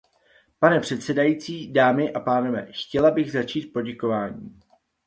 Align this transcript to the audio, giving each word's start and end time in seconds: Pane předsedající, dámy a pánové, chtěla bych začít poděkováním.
Pane 0.59 0.79
předsedající, 0.79 1.73
dámy 1.73 2.13
a 2.13 2.19
pánové, 2.19 2.67
chtěla 2.71 3.11
bych 3.11 3.31
začít 3.31 3.73
poděkováním. 3.73 4.59